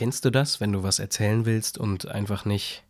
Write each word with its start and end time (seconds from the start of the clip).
Kennst 0.00 0.24
du 0.24 0.30
das, 0.30 0.62
wenn 0.62 0.72
du 0.72 0.82
was 0.82 0.98
erzählen 0.98 1.44
willst 1.44 1.76
und 1.76 2.08
einfach 2.08 2.46
nicht 2.46 2.84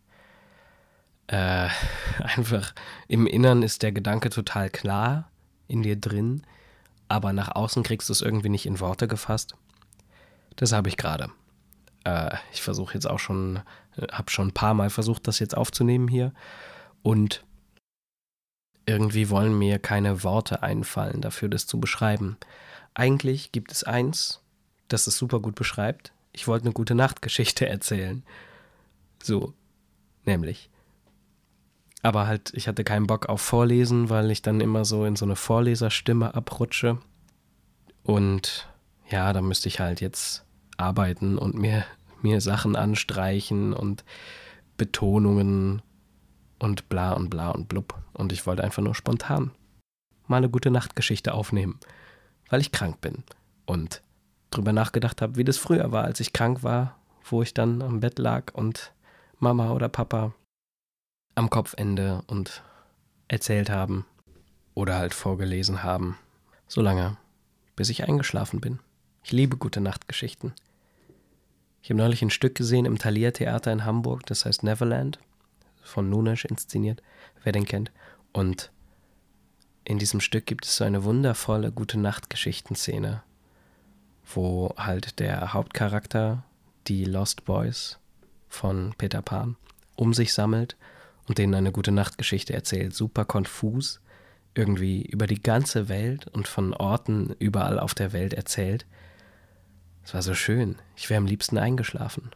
äh, 1.27 1.67
einfach 2.23 2.73
im 3.09 3.27
Innern 3.27 3.63
ist 3.63 3.83
der 3.83 3.91
Gedanke 3.91 4.29
total 4.29 4.69
klar 4.69 5.29
in 5.67 5.83
dir 5.83 5.97
drin, 5.97 6.43
aber 7.09 7.33
nach 7.33 7.53
außen 7.53 7.83
kriegst 7.83 8.07
du 8.07 8.13
es 8.13 8.21
irgendwie 8.21 8.47
nicht 8.47 8.65
in 8.65 8.79
Worte 8.79 9.09
gefasst? 9.09 9.55
Das 10.55 10.71
habe 10.71 10.87
ich 10.87 10.95
gerade. 10.95 11.29
Äh, 12.05 12.37
ich 12.53 12.61
versuche 12.61 12.93
jetzt 12.93 13.09
auch 13.09 13.19
schon, 13.19 13.59
habe 14.09 14.31
schon 14.31 14.47
ein 14.47 14.53
paar 14.53 14.73
Mal 14.73 14.89
versucht, 14.89 15.27
das 15.27 15.39
jetzt 15.39 15.57
aufzunehmen 15.57 16.07
hier 16.07 16.31
und 17.03 17.43
irgendwie 18.85 19.29
wollen 19.29 19.59
mir 19.59 19.79
keine 19.79 20.23
Worte 20.23 20.63
einfallen 20.63 21.19
dafür, 21.19 21.49
das 21.49 21.67
zu 21.67 21.77
beschreiben. 21.77 22.37
Eigentlich 22.93 23.51
gibt 23.51 23.73
es 23.73 23.83
eins, 23.83 24.39
das 24.87 25.07
es 25.07 25.17
super 25.17 25.41
gut 25.41 25.55
beschreibt. 25.55 26.13
Ich 26.33 26.47
wollte 26.47 26.65
eine 26.65 26.73
gute 26.73 26.95
Nachtgeschichte 26.95 27.67
erzählen. 27.67 28.23
So, 29.21 29.53
nämlich. 30.25 30.69
Aber 32.01 32.27
halt, 32.27 32.51
ich 32.55 32.67
hatte 32.67 32.83
keinen 32.83 33.07
Bock 33.07 33.27
auf 33.27 33.41
Vorlesen, 33.41 34.09
weil 34.09 34.31
ich 34.31 34.41
dann 34.41 34.59
immer 34.59 34.85
so 34.85 35.05
in 35.05 35.15
so 35.15 35.25
eine 35.25 35.35
Vorleserstimme 35.35 36.33
abrutsche. 36.33 36.97
Und 38.03 38.67
ja, 39.09 39.33
da 39.33 39.41
müsste 39.41 39.67
ich 39.67 39.79
halt 39.79 40.01
jetzt 40.01 40.45
arbeiten 40.77 41.37
und 41.37 41.55
mir, 41.55 41.85
mir 42.21 42.41
Sachen 42.41 42.75
anstreichen 42.75 43.73
und 43.73 44.03
Betonungen 44.77 45.81
und 46.57 46.89
bla 46.89 47.13
und 47.13 47.29
bla 47.29 47.51
und 47.51 47.67
blub. 47.67 47.95
Und 48.13 48.31
ich 48.31 48.47
wollte 48.47 48.63
einfach 48.63 48.81
nur 48.81 48.95
spontan 48.95 49.51
mal 50.31 50.37
eine 50.37 50.49
gute 50.49 50.71
Nachtgeschichte 50.71 51.35
aufnehmen, 51.35 51.79
weil 52.49 52.61
ich 52.61 52.71
krank 52.71 53.01
bin. 53.01 53.23
Und 53.67 54.01
drüber 54.51 54.73
nachgedacht 54.73 55.21
habe, 55.21 55.37
wie 55.37 55.43
das 55.43 55.57
früher 55.57 55.91
war, 55.91 56.03
als 56.03 56.19
ich 56.19 56.33
krank 56.33 56.63
war, 56.63 56.95
wo 57.23 57.41
ich 57.41 57.53
dann 57.53 57.81
am 57.81 58.01
Bett 58.01 58.19
lag 58.19 58.53
und 58.53 58.93
Mama 59.39 59.71
oder 59.71 59.89
Papa 59.89 60.33
am 61.35 61.49
Kopfende 61.49 62.21
und 62.27 62.61
erzählt 63.27 63.69
haben 63.69 64.05
oder 64.73 64.97
halt 64.97 65.13
vorgelesen 65.13 65.83
haben, 65.83 66.17
solange 66.67 67.17
bis 67.75 67.89
ich 67.89 68.03
eingeschlafen 68.03 68.61
bin. 68.61 68.79
Ich 69.23 69.31
liebe 69.31 69.57
gute 69.57 69.81
Nachtgeschichten. 69.81 70.53
Ich 71.81 71.89
habe 71.89 71.97
neulich 71.97 72.21
ein 72.21 72.29
Stück 72.29 72.55
gesehen 72.55 72.85
im 72.85 72.97
Thalia 72.97 73.31
Theater 73.31 73.71
in 73.71 73.85
Hamburg, 73.85 74.25
das 74.25 74.45
heißt 74.45 74.63
Neverland, 74.63 75.19
von 75.81 76.09
Nunesch 76.09 76.45
inszeniert, 76.45 77.01
wer 77.43 77.51
den 77.51 77.65
kennt. 77.65 77.91
Und 78.33 78.71
in 79.83 79.97
diesem 79.97 80.19
Stück 80.19 80.45
gibt 80.45 80.65
es 80.65 80.75
so 80.75 80.83
eine 80.83 81.03
wundervolle 81.03 81.71
gute 81.71 81.99
Nachtgeschichten-Szene, 81.99 83.23
wo 84.35 84.73
halt 84.77 85.19
der 85.19 85.53
Hauptcharakter, 85.53 86.43
die 86.87 87.05
Lost 87.05 87.45
Boys 87.45 87.99
von 88.49 88.93
Peter 88.97 89.21
Pan, 89.21 89.55
um 89.95 90.13
sich 90.13 90.33
sammelt 90.33 90.75
und 91.27 91.37
denen 91.37 91.55
eine 91.55 91.71
gute 91.71 91.91
Nachtgeschichte 91.91 92.53
erzählt. 92.53 92.93
Super 92.93 93.25
konfus, 93.25 94.01
irgendwie 94.53 95.03
über 95.03 95.27
die 95.27 95.41
ganze 95.41 95.89
Welt 95.89 96.27
und 96.27 96.47
von 96.47 96.73
Orten 96.73 97.35
überall 97.39 97.79
auf 97.79 97.93
der 97.93 98.13
Welt 98.13 98.33
erzählt. 98.33 98.85
Es 100.03 100.13
war 100.13 100.21
so 100.21 100.33
schön. 100.33 100.75
Ich 100.95 101.09
wäre 101.09 101.19
am 101.19 101.25
liebsten 101.25 101.57
eingeschlafen. 101.57 102.31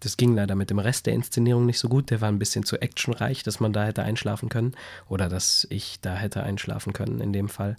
Das 0.00 0.16
ging 0.16 0.34
leider 0.34 0.54
mit 0.54 0.70
dem 0.70 0.78
Rest 0.78 1.06
der 1.06 1.14
Inszenierung 1.14 1.66
nicht 1.66 1.80
so 1.80 1.88
gut. 1.88 2.10
Der 2.10 2.20
war 2.20 2.28
ein 2.28 2.38
bisschen 2.38 2.64
zu 2.64 2.80
actionreich, 2.80 3.42
dass 3.42 3.58
man 3.58 3.72
da 3.72 3.84
hätte 3.84 4.02
einschlafen 4.02 4.48
können. 4.48 4.76
Oder 5.08 5.28
dass 5.28 5.66
ich 5.70 6.00
da 6.00 6.14
hätte 6.14 6.44
einschlafen 6.44 6.92
können 6.92 7.20
in 7.20 7.32
dem 7.32 7.48
Fall. 7.48 7.76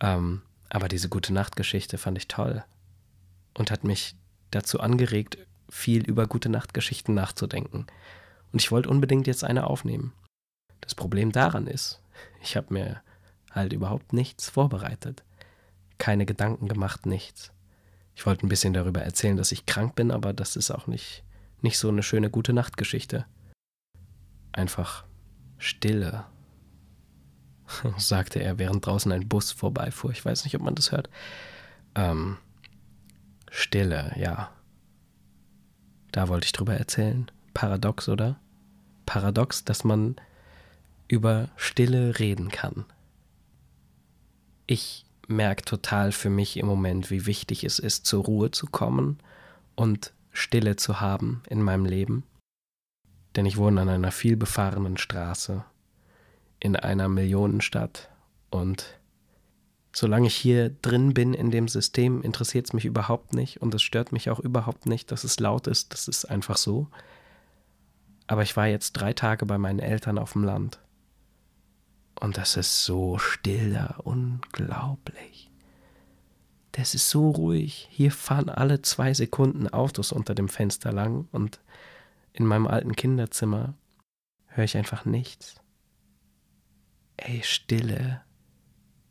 Ähm, 0.00 0.42
aber 0.70 0.88
diese 0.88 1.08
gute 1.08 1.32
Nachtgeschichte 1.32 1.98
fand 1.98 2.16
ich 2.16 2.28
toll. 2.28 2.64
Und 3.58 3.70
hat 3.70 3.84
mich 3.84 4.16
dazu 4.50 4.80
angeregt, 4.80 5.38
viel 5.68 6.02
über 6.04 6.26
gute 6.26 6.48
Nachtgeschichten 6.48 7.14
nachzudenken 7.14 7.86
und 8.52 8.60
ich 8.60 8.70
wollte 8.70 8.88
unbedingt 8.88 9.26
jetzt 9.26 9.44
eine 9.44 9.66
aufnehmen. 9.66 10.12
Das 10.80 10.94
Problem 10.94 11.32
daran 11.32 11.66
ist, 11.66 12.00
ich 12.42 12.56
habe 12.56 12.72
mir 12.74 13.02
halt 13.50 13.72
überhaupt 13.72 14.12
nichts 14.12 14.48
vorbereitet. 14.48 15.22
Keine 15.98 16.26
Gedanken 16.26 16.68
gemacht, 16.68 17.06
nichts. 17.06 17.52
Ich 18.14 18.26
wollte 18.26 18.46
ein 18.46 18.48
bisschen 18.48 18.72
darüber 18.72 19.02
erzählen, 19.02 19.36
dass 19.36 19.52
ich 19.52 19.66
krank 19.66 19.94
bin, 19.94 20.10
aber 20.10 20.32
das 20.32 20.56
ist 20.56 20.70
auch 20.70 20.86
nicht, 20.86 21.22
nicht 21.62 21.78
so 21.78 21.88
eine 21.88 22.02
schöne 22.02 22.30
gute 22.30 22.52
Nachtgeschichte. 22.52 23.26
Einfach 24.52 25.04
Stille, 25.58 26.24
sagte 27.98 28.42
er, 28.42 28.58
während 28.58 28.86
draußen 28.86 29.12
ein 29.12 29.28
Bus 29.28 29.52
vorbeifuhr. 29.52 30.10
Ich 30.10 30.24
weiß 30.24 30.44
nicht, 30.44 30.56
ob 30.56 30.62
man 30.62 30.74
das 30.74 30.92
hört. 30.92 31.08
Ähm, 31.94 32.36
Stille, 33.50 34.12
ja. 34.16 34.50
Da 36.12 36.28
wollte 36.28 36.46
ich 36.46 36.52
drüber 36.52 36.74
erzählen 36.74 37.30
paradox, 37.54 38.08
oder? 38.08 38.40
Paradox, 39.06 39.64
dass 39.64 39.84
man 39.84 40.16
über 41.08 41.50
Stille 41.56 42.18
reden 42.18 42.48
kann. 42.48 42.84
Ich 44.66 45.04
merke 45.26 45.64
total 45.64 46.12
für 46.12 46.30
mich 46.30 46.56
im 46.56 46.66
Moment, 46.66 47.10
wie 47.10 47.26
wichtig 47.26 47.64
es 47.64 47.78
ist, 47.78 48.06
zur 48.06 48.24
Ruhe 48.24 48.50
zu 48.50 48.66
kommen 48.66 49.18
und 49.74 50.12
Stille 50.32 50.76
zu 50.76 51.00
haben 51.00 51.42
in 51.48 51.62
meinem 51.62 51.84
Leben. 51.84 52.24
Denn 53.36 53.46
ich 53.46 53.56
wohne 53.56 53.80
an 53.80 53.88
einer 53.88 54.12
vielbefahrenen 54.12 54.96
Straße 54.96 55.64
in 56.60 56.76
einer 56.76 57.08
Millionenstadt 57.08 58.10
und 58.50 59.00
solange 59.92 60.28
ich 60.28 60.36
hier 60.36 60.70
drin 60.70 61.14
bin 61.14 61.34
in 61.34 61.50
dem 61.50 61.68
System, 61.68 62.22
interessiert 62.22 62.66
es 62.66 62.72
mich 62.72 62.84
überhaupt 62.84 63.34
nicht 63.34 63.60
und 63.60 63.74
es 63.74 63.82
stört 63.82 64.12
mich 64.12 64.30
auch 64.30 64.38
überhaupt 64.38 64.86
nicht, 64.86 65.10
dass 65.10 65.24
es 65.24 65.40
laut 65.40 65.66
ist. 65.66 65.92
Das 65.92 66.06
ist 66.08 66.26
einfach 66.26 66.56
so. 66.56 66.88
Aber 68.26 68.42
ich 68.42 68.56
war 68.56 68.68
jetzt 68.68 68.92
drei 68.92 69.12
Tage 69.12 69.46
bei 69.46 69.58
meinen 69.58 69.80
Eltern 69.80 70.18
auf 70.18 70.34
dem 70.34 70.44
Land. 70.44 70.78
Und 72.20 72.36
das 72.36 72.56
ist 72.56 72.84
so 72.84 73.18
still 73.18 73.72
da, 73.72 73.96
unglaublich. 74.04 75.50
Das 76.72 76.94
ist 76.94 77.10
so 77.10 77.30
ruhig. 77.30 77.88
Hier 77.90 78.12
fahren 78.12 78.48
alle 78.48 78.82
zwei 78.82 79.12
Sekunden 79.14 79.68
Autos 79.68 80.12
unter 80.12 80.34
dem 80.34 80.48
Fenster 80.48 80.92
lang 80.92 81.26
und 81.32 81.60
in 82.32 82.46
meinem 82.46 82.68
alten 82.68 82.94
Kinderzimmer 82.94 83.74
höre 84.46 84.64
ich 84.64 84.76
einfach 84.76 85.04
nichts. 85.04 85.56
Ey, 87.22 87.42
Stille 87.42 88.22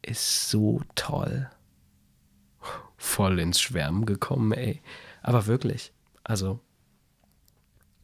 ist 0.01 0.49
so 0.49 0.81
toll. 0.95 1.47
Voll 2.97 3.39
ins 3.39 3.61
Schwärmen 3.61 4.05
gekommen, 4.07 4.51
ey. 4.51 4.81
Aber 5.21 5.45
wirklich, 5.45 5.93
also, 6.23 6.59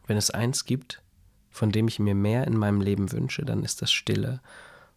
wenn 0.06 0.16
es 0.16 0.30
eins 0.30 0.66
gibt, 0.66 1.02
von 1.50 1.72
dem 1.72 1.88
ich 1.88 1.98
mir 1.98 2.14
mehr 2.14 2.46
in 2.46 2.56
meinem 2.56 2.82
Leben 2.82 3.12
wünsche, 3.12 3.46
dann 3.46 3.64
ist 3.64 3.82
das 3.82 3.92
Stille. 3.92 4.42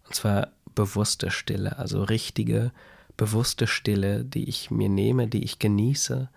Und 0.05 0.15
zwar 0.15 0.53
bewusste 0.75 1.31
Stille, 1.31 1.79
also 1.79 2.03
richtige, 2.03 2.71
bewusste 3.17 3.67
Stille, 3.67 4.27
die 4.27 4.47
ich 4.47 4.71
mir 4.71 4.91
nehme, 4.91 5.27
die 5.27 5.43
ich 5.43 5.59
genieße. 5.59 6.29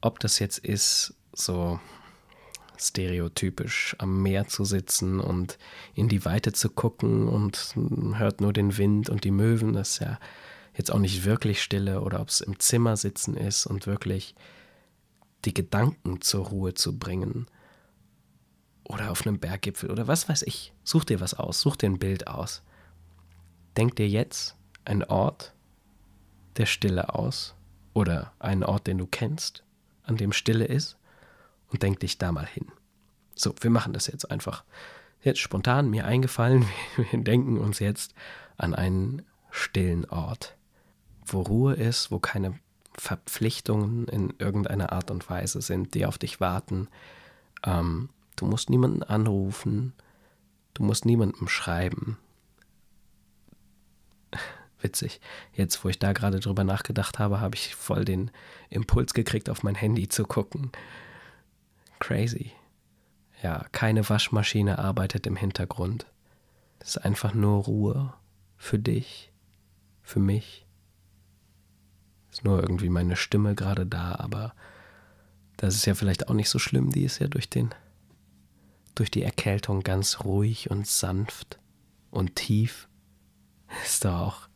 Ob 0.00 0.20
das 0.20 0.38
jetzt 0.38 0.58
ist, 0.58 1.14
so 1.32 1.80
stereotypisch 2.80 3.96
am 3.98 4.22
Meer 4.22 4.48
zu 4.48 4.64
sitzen 4.64 5.20
und 5.20 5.58
in 5.94 6.08
die 6.08 6.24
Weite 6.24 6.52
zu 6.52 6.70
gucken 6.70 7.28
und 7.28 7.74
hört 8.14 8.40
nur 8.40 8.52
den 8.52 8.76
Wind 8.78 9.10
und 9.10 9.24
die 9.24 9.30
Möwen, 9.30 9.72
das 9.72 9.90
ist 9.90 9.98
ja 10.00 10.18
jetzt 10.74 10.92
auch 10.92 10.98
nicht 10.98 11.24
wirklich 11.24 11.62
Stille, 11.62 12.00
oder 12.02 12.20
ob 12.20 12.28
es 12.28 12.40
im 12.40 12.58
Zimmer 12.58 12.96
sitzen 12.96 13.36
ist 13.36 13.66
und 13.66 13.86
wirklich 13.86 14.34
die 15.44 15.54
Gedanken 15.54 16.20
zur 16.20 16.46
Ruhe 16.46 16.74
zu 16.74 16.98
bringen 16.98 17.46
oder 18.84 19.10
auf 19.10 19.26
einem 19.26 19.38
Berggipfel 19.38 19.90
oder 19.90 20.06
was 20.06 20.28
weiß 20.28 20.42
ich. 20.42 20.72
Such 20.84 21.04
dir 21.04 21.20
was 21.20 21.34
aus, 21.34 21.60
such 21.60 21.76
dir 21.76 21.90
ein 21.90 21.98
Bild 21.98 22.26
aus. 22.26 22.62
Denk 23.76 23.96
dir 23.96 24.08
jetzt 24.08 24.56
einen 24.84 25.04
Ort 25.04 25.54
der 26.56 26.66
Stille 26.66 27.14
aus 27.14 27.54
oder 27.94 28.32
einen 28.38 28.64
Ort, 28.64 28.86
den 28.86 28.98
du 28.98 29.06
kennst, 29.06 29.64
an 30.02 30.16
dem 30.16 30.32
Stille 30.32 30.64
ist 30.64 30.97
und 31.68 31.82
denk 31.82 32.00
dich 32.00 32.18
da 32.18 32.32
mal 32.32 32.46
hin. 32.46 32.66
So, 33.34 33.54
wir 33.60 33.70
machen 33.70 33.92
das 33.92 34.06
jetzt 34.06 34.30
einfach. 34.30 34.64
Jetzt 35.22 35.40
spontan 35.40 35.90
mir 35.90 36.04
eingefallen, 36.04 36.66
wir 37.10 37.20
denken 37.20 37.58
uns 37.58 37.78
jetzt 37.78 38.14
an 38.56 38.74
einen 38.74 39.22
stillen 39.50 40.04
Ort, 40.06 40.56
wo 41.24 41.40
Ruhe 41.40 41.74
ist, 41.74 42.10
wo 42.10 42.18
keine 42.18 42.58
Verpflichtungen 42.94 44.08
in 44.08 44.34
irgendeiner 44.38 44.92
Art 44.92 45.10
und 45.10 45.28
Weise 45.30 45.62
sind, 45.62 45.94
die 45.94 46.04
auf 46.04 46.18
dich 46.18 46.40
warten, 46.40 46.88
ähm, 47.64 48.08
Du 48.38 48.46
musst 48.46 48.70
niemanden 48.70 49.02
anrufen. 49.02 49.92
Du 50.74 50.84
musst 50.84 51.04
niemandem 51.04 51.48
schreiben. 51.48 52.18
Witzig. 54.80 55.20
Jetzt, 55.54 55.84
wo 55.84 55.88
ich 55.88 55.98
da 55.98 56.12
gerade 56.12 56.38
drüber 56.38 56.62
nachgedacht 56.62 57.18
habe, 57.18 57.40
habe 57.40 57.56
ich 57.56 57.74
voll 57.74 58.04
den 58.04 58.30
Impuls 58.70 59.12
gekriegt, 59.12 59.50
auf 59.50 59.64
mein 59.64 59.74
Handy 59.74 60.08
zu 60.08 60.24
gucken. 60.24 60.70
Crazy. 62.00 62.52
Ja, 63.42 63.66
keine 63.72 64.08
Waschmaschine 64.08 64.78
arbeitet 64.78 65.26
im 65.26 65.36
Hintergrund. 65.36 66.06
Das 66.78 66.90
ist 66.90 66.98
einfach 66.98 67.34
nur 67.34 67.64
Ruhe. 67.64 68.14
Für 68.56 68.78
dich. 68.78 69.32
Für 70.02 70.20
mich. 70.20 70.66
Ist 72.30 72.44
nur 72.44 72.60
irgendwie 72.60 72.88
meine 72.88 73.16
Stimme 73.16 73.54
gerade 73.54 73.86
da, 73.86 74.16
aber 74.16 74.54
Das 75.56 75.74
ist 75.74 75.86
ja 75.86 75.94
vielleicht 75.94 76.28
auch 76.28 76.34
nicht 76.34 76.48
so 76.48 76.60
schlimm, 76.60 76.90
die 76.90 77.02
ist 77.02 77.18
ja 77.18 77.26
durch 77.26 77.50
den 77.50 77.74
durch 78.94 79.10
die 79.10 79.22
Erkältung 79.22 79.82
ganz 79.82 80.24
ruhig 80.24 80.70
und 80.70 80.86
sanft 80.86 81.58
und 82.10 82.34
tief. 82.36 82.88
Ist 83.84 84.04
doch 84.04 84.12
auch 84.12 84.48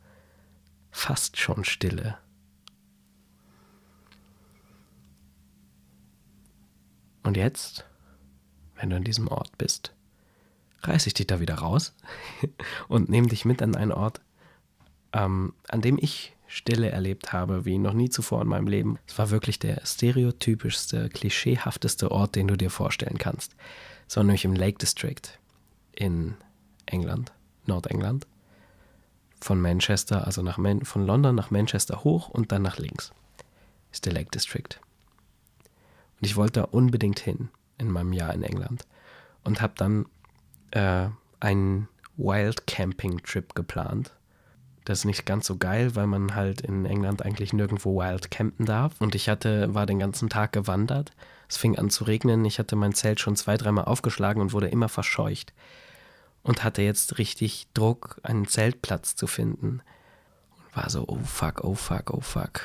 fast 0.91 1.39
schon 1.39 1.65
Stille. 1.65 2.19
Und 7.23 7.37
jetzt, 7.37 7.85
wenn 8.75 8.91
du 8.91 8.97
an 8.97 9.05
diesem 9.05 9.29
Ort 9.29 9.57
bist, 9.59 9.95
reiße 10.83 11.09
ich 11.09 11.15
dich 11.15 11.27
da 11.27 11.41
wieder 11.41 11.55
raus 11.57 11.95
und 12.89 13.09
nehme 13.09 13.29
dich 13.29 13.45
mit 13.45 13.63
an 13.63 13.77
einen 13.77 13.93
Ort, 13.93 14.21
ähm, 15.13 15.55
an 15.69 15.81
dem 15.81 15.99
ich 16.01 16.35
Stille 16.49 16.91
erlebt 16.91 17.33
habe, 17.33 17.65
wie 17.65 17.79
noch 17.79 17.95
nie 17.95 18.11
zuvor 18.11 18.43
in 18.43 18.49
meinem 18.49 18.67
Leben. 18.67 18.99
Es 19.07 19.17
war 19.19 19.31
wirklich 19.31 19.59
der 19.59 19.81
stereotypischste, 19.87 21.09
klischeehafteste 21.09 22.11
Ort, 22.11 22.35
den 22.35 22.49
du 22.49 22.57
dir 22.57 22.69
vorstellen 22.69 23.17
kannst. 23.17 23.55
Es 24.07 24.17
war 24.17 24.25
nämlich 24.25 24.45
im 24.45 24.55
Lake 24.55 24.77
District 24.77 25.23
in 25.93 26.35
England, 26.85 27.33
Nordengland. 27.65 28.27
Von 29.41 29.61
Manchester, 29.61 30.27
also 30.27 30.43
nach 30.43 30.59
Man 30.59 30.85
von 30.85 31.07
London 31.07 31.35
nach 31.35 31.51
Manchester 31.51 32.05
hoch 32.05 32.29
und 32.29 32.53
dann 32.53 32.63
nach 32.63 32.79
links 32.79 33.13
ist 33.93 34.07
der 34.07 34.13
Lake 34.13 34.31
District. 34.31 34.81
Und 36.23 36.27
ich 36.27 36.37
wollte 36.37 36.61
da 36.61 36.69
unbedingt 36.71 37.19
hin 37.19 37.49
in 37.79 37.91
meinem 37.91 38.13
Jahr 38.13 38.33
in 38.33 38.45
England 38.45 38.87
und 39.43 39.61
habe 39.61 39.73
dann 39.77 40.07
äh, 40.71 41.09
einen 41.41 41.89
Wild 42.17 42.69
Camping 42.69 43.21
Trip 43.25 43.57
geplant. 43.57 44.13
Das 44.85 45.01
ist 45.01 45.05
nicht 45.05 45.27
ganz 45.27 45.49
so 45.49 45.57
geil, 45.57 45.97
weil 45.97 46.07
man 46.07 46.37
halt 46.37 46.61
in 46.61 46.87
England 46.87 47.23
eigentlich 47.23 47.53
nirgendwo 47.53 47.99
wild 47.99 48.31
campen 48.31 48.67
darf. 48.67 49.01
Und 49.01 49.17
ich 49.17 49.29
hatte, 49.29 49.75
war 49.75 49.85
den 49.85 49.99
ganzen 49.99 50.29
Tag 50.29 50.53
gewandert. 50.53 51.11
Es 51.49 51.57
fing 51.57 51.77
an 51.77 51.91
zu 51.91 52.05
regnen. 52.05 52.45
Ich 52.45 52.61
hatte 52.61 52.77
mein 52.77 52.95
Zelt 52.95 53.19
schon 53.19 53.35
zwei, 53.35 53.57
dreimal 53.57 53.87
aufgeschlagen 53.87 54.41
und 54.41 54.53
wurde 54.53 54.69
immer 54.69 54.89
verscheucht. 54.89 55.53
Und 56.45 56.63
hatte 56.63 56.83
jetzt 56.83 57.19
richtig 57.19 57.67
Druck, 57.75 58.21
einen 58.23 58.47
Zeltplatz 58.47 59.17
zu 59.17 59.27
finden. 59.27 59.83
Und 60.57 60.77
war 60.77 60.89
so, 60.89 61.05
oh 61.09 61.19
fuck, 61.25 61.65
oh 61.65 61.75
fuck, 61.75 62.15
oh 62.15 62.21
fuck. 62.21 62.61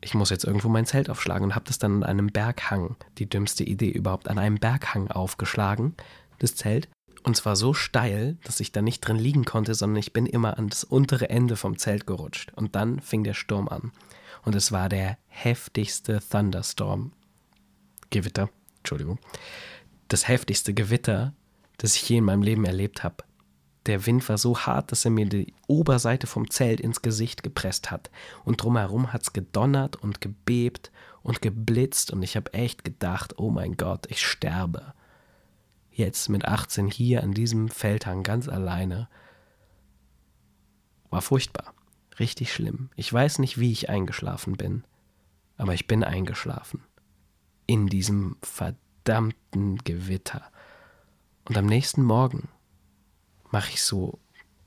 Ich 0.00 0.14
muss 0.14 0.30
jetzt 0.30 0.44
irgendwo 0.44 0.68
mein 0.68 0.86
Zelt 0.86 1.10
aufschlagen 1.10 1.44
und 1.44 1.54
habe 1.54 1.66
das 1.66 1.78
dann 1.78 2.02
an 2.02 2.04
einem 2.04 2.26
Berghang, 2.28 2.96
die 3.18 3.28
dümmste 3.28 3.64
Idee 3.64 3.90
überhaupt, 3.90 4.28
an 4.28 4.38
einem 4.38 4.56
Berghang 4.56 5.10
aufgeschlagen, 5.10 5.94
das 6.38 6.54
Zelt. 6.54 6.88
Und 7.22 7.36
zwar 7.36 7.54
so 7.54 7.74
steil, 7.74 8.38
dass 8.44 8.60
ich 8.60 8.72
da 8.72 8.80
nicht 8.80 9.00
drin 9.00 9.18
liegen 9.18 9.44
konnte, 9.44 9.74
sondern 9.74 9.98
ich 9.98 10.14
bin 10.14 10.24
immer 10.24 10.56
an 10.58 10.68
das 10.70 10.84
untere 10.84 11.28
Ende 11.28 11.56
vom 11.56 11.76
Zelt 11.76 12.06
gerutscht. 12.06 12.52
Und 12.56 12.74
dann 12.74 13.00
fing 13.00 13.24
der 13.24 13.34
Sturm 13.34 13.68
an. 13.68 13.92
Und 14.42 14.54
es 14.54 14.72
war 14.72 14.88
der 14.88 15.18
heftigste 15.26 16.20
Thunderstorm. 16.20 17.12
Gewitter, 18.08 18.48
Entschuldigung. 18.78 19.18
Das 20.08 20.28
heftigste 20.28 20.72
Gewitter, 20.72 21.34
das 21.76 21.94
ich 21.94 22.08
je 22.08 22.18
in 22.18 22.24
meinem 22.24 22.42
Leben 22.42 22.64
erlebt 22.64 23.04
habe. 23.04 23.16
Der 23.86 24.04
Wind 24.06 24.28
war 24.28 24.38
so 24.38 24.58
hart, 24.58 24.92
dass 24.92 25.04
er 25.04 25.10
mir 25.10 25.26
die 25.26 25.54
Oberseite 25.66 26.26
vom 26.26 26.50
Zelt 26.50 26.80
ins 26.80 27.02
Gesicht 27.02 27.42
gepresst 27.42 27.90
hat. 27.90 28.10
Und 28.44 28.62
drumherum 28.62 29.12
hat 29.12 29.22
es 29.22 29.32
gedonnert 29.32 29.96
und 29.96 30.20
gebebt 30.20 30.92
und 31.22 31.40
geblitzt. 31.40 32.12
Und 32.12 32.22
ich 32.22 32.36
habe 32.36 32.52
echt 32.52 32.84
gedacht, 32.84 33.38
oh 33.38 33.50
mein 33.50 33.76
Gott, 33.76 34.06
ich 34.10 34.24
sterbe 34.24 34.92
jetzt 36.00 36.28
mit 36.28 36.44
18 36.46 36.88
hier 36.88 37.22
an 37.22 37.32
diesem 37.32 37.68
Feldhang 37.68 38.22
ganz 38.22 38.48
alleine, 38.48 39.08
war 41.10 41.22
furchtbar. 41.22 41.74
Richtig 42.18 42.52
schlimm. 42.52 42.90
Ich 42.96 43.12
weiß 43.12 43.38
nicht, 43.38 43.58
wie 43.58 43.72
ich 43.72 43.88
eingeschlafen 43.88 44.56
bin, 44.56 44.84
aber 45.56 45.74
ich 45.74 45.86
bin 45.86 46.04
eingeschlafen. 46.04 46.82
In 47.66 47.86
diesem 47.86 48.36
verdammten 48.42 49.78
Gewitter. 49.78 50.42
Und 51.44 51.56
am 51.56 51.66
nächsten 51.66 52.02
Morgen 52.02 52.48
mache 53.50 53.70
ich 53.70 53.82
so 53.82 54.18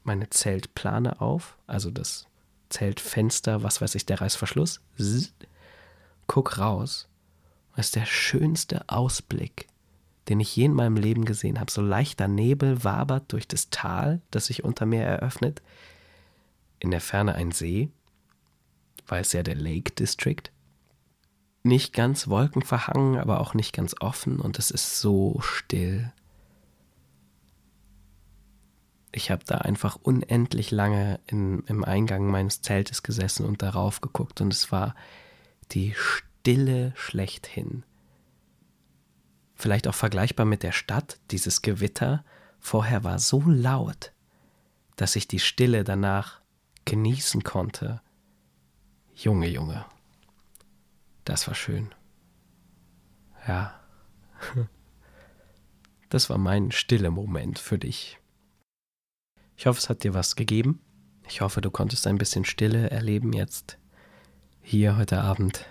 meine 0.04 0.30
Zeltplane 0.30 1.22
auf, 1.22 1.58
also 1.68 1.90
das 1.90 2.28
Zeltfenster, 2.70 3.64
was 3.64 3.82
weiß 3.82 3.96
ich, 3.96 4.06
der 4.06 4.22
Reißverschluss. 4.22 4.82
Zzz, 4.98 5.34
guck 6.28 6.58
raus. 6.58 7.08
Das 7.76 7.88
ist 7.88 7.96
der 7.96 8.06
schönste 8.06 8.88
Ausblick, 8.90 9.68
den 10.30 10.40
ich 10.40 10.56
je 10.56 10.66
in 10.66 10.74
meinem 10.74 10.98
Leben 10.98 11.26
gesehen 11.26 11.60
habe. 11.60 11.72
So 11.72 11.82
leichter 11.82 12.28
Nebel 12.28 12.84
wabert 12.84 13.32
durch 13.32 13.48
das 13.48 13.70
Tal, 13.70 14.22
das 14.32 14.48
sich 14.48 14.64
unter 14.64 14.86
mir 14.86 15.04
eröffnet. 15.04 15.62
In 16.80 16.92
der 16.92 17.02
Ferne 17.02 17.36
ein 17.36 17.52
See, 17.52 17.90
weil 19.08 19.22
es 19.22 19.34
ja 19.34 19.44
der 19.44 19.56
Lake 19.56 19.92
District. 19.92 20.44
Nicht 21.64 21.94
ganz 21.94 22.28
wolkenverhangen, 22.28 23.18
aber 23.18 23.40
auch 23.40 23.54
nicht 23.54 23.74
ganz 23.74 23.96
offen 24.02 24.40
und 24.40 24.60
es 24.60 24.70
ist 24.70 25.00
so 25.00 25.40
still. 25.42 26.12
Ich 29.14 29.32
habe 29.32 29.46
da 29.46 29.60
einfach 29.60 29.98
unendlich 30.02 30.72
lange 30.72 31.20
in, 31.28 31.64
im 31.68 31.86
Eingang 31.86 32.28
meines 32.30 32.62
Zeltes 32.62 33.04
gesessen 33.04 33.46
und 33.46 33.62
darauf 33.62 34.02
geguckt 34.02 34.42
und 34.42 34.52
es 34.52 34.72
war 34.72 34.96
die 35.72 35.94
Stille 35.96 36.92
schlechthin 36.96 37.86
vielleicht 39.64 39.88
auch 39.88 39.96
vergleichbar 39.96 40.46
mit 40.46 40.62
der 40.62 40.74
Stadt, 40.74 41.20
dieses 41.32 41.62
Gewitter 41.62 42.26
vorher 42.60 43.06
war 43.06 43.18
so 43.18 43.42
laut, 43.46 44.12
dass 44.98 45.16
ich 45.16 45.26
die 45.28 45.40
Stille 45.40 45.86
danach 45.86 46.42
genießen 46.84 47.44
konnte. 47.44 48.02
Junge, 49.16 49.48
Junge, 49.48 49.86
das 51.24 51.48
war 51.48 51.56
schön. 51.56 51.96
Ja, 53.48 53.80
das 56.10 56.30
war 56.30 56.38
mein 56.38 56.72
stille 56.72 57.10
Moment 57.10 57.58
für 57.58 57.80
dich. 57.80 58.20
Ich 59.56 59.66
hoffe, 59.66 59.80
es 59.80 59.90
hat 59.90 60.04
dir 60.04 60.14
was 60.14 60.36
gegeben. 60.36 60.82
Ich 61.28 61.42
hoffe, 61.42 61.62
du 61.62 61.72
konntest 61.72 62.08
ein 62.08 62.18
bisschen 62.18 62.46
Stille 62.46 62.90
erleben 62.90 63.34
jetzt, 63.34 63.78
hier 64.62 64.98
heute 64.98 65.22
Abend. 65.22 65.66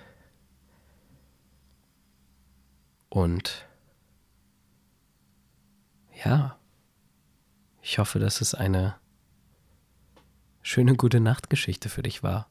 Und 3.09 3.67
ja, 6.25 6.59
ich 7.83 7.99
hoffe, 7.99 8.19
dass 8.19 8.41
es 8.41 8.55
eine 8.55 8.95
schöne 10.63 10.95
gute 10.95 11.21
Nachtgeschichte 11.21 11.89
für 11.89 12.03
dich 12.03 12.23
war. 12.23 12.49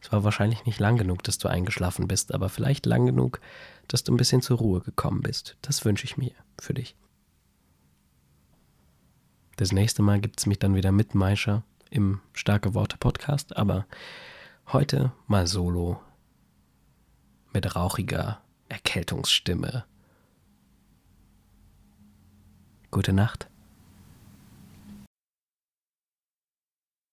Es 0.00 0.12
war 0.12 0.24
wahrscheinlich 0.24 0.64
nicht 0.64 0.78
lang 0.78 0.96
genug, 0.96 1.24
dass 1.24 1.38
du 1.38 1.48
eingeschlafen 1.48 2.06
bist, 2.06 2.32
aber 2.32 2.48
vielleicht 2.48 2.86
lang 2.86 3.04
genug, 3.06 3.40
dass 3.88 4.04
du 4.04 4.14
ein 4.14 4.16
bisschen 4.16 4.42
zur 4.42 4.58
Ruhe 4.58 4.80
gekommen 4.80 5.22
bist. 5.22 5.56
Das 5.60 5.84
wünsche 5.84 6.04
ich 6.04 6.16
mir 6.16 6.32
für 6.58 6.72
dich. 6.72 6.96
Das 9.58 9.72
nächste 9.72 10.02
Mal 10.02 10.20
gibt 10.20 10.38
es 10.38 10.46
mich 10.46 10.60
dann 10.60 10.76
wieder 10.76 10.92
mit 10.92 11.16
Maischer 11.16 11.64
im 11.90 12.20
Starke 12.32 12.74
Worte 12.74 12.96
Podcast, 12.96 13.56
aber 13.56 13.86
heute 14.68 15.10
mal 15.26 15.48
solo 15.48 16.00
mit 17.52 17.74
rauchiger 17.74 18.40
Erkältungsstimme 18.68 19.84
Gute 22.92 23.12
Nacht. 23.12 23.50